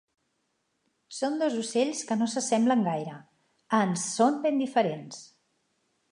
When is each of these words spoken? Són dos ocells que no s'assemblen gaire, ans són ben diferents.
Són 1.17 1.35
dos 1.41 1.57
ocells 1.63 1.99
que 2.11 2.17
no 2.21 2.27
s'assemblen 2.31 2.81
gaire, 2.87 3.13
ans 3.81 4.05
són 4.15 4.39
ben 4.47 4.57
diferents. 4.63 5.21